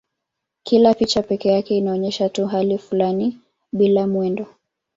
Kila 0.63 0.93
picha 0.93 1.21
pekee 1.23 1.51
yake 1.53 1.77
inaonyesha 1.77 2.29
tu 2.29 2.45
hali 2.47 2.77
fulani 2.77 3.37
bila 3.73 4.07
mwendo. 4.07 4.45